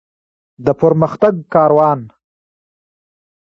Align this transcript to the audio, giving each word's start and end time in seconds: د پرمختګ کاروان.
د 0.65 0.67
پرمختګ 0.81 1.33
کاروان. 1.53 1.99